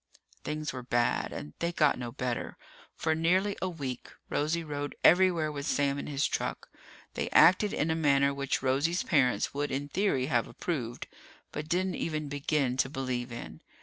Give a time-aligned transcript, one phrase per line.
[0.43, 2.57] Things were bad, and they got no better.
[2.95, 6.71] For nearly a week, Rosie rode everywhere with Sam in his truck.
[7.13, 11.05] They acted in a manner which Rosie's parents would in theory have approved,
[11.51, 13.61] but didn't even begin to believe in.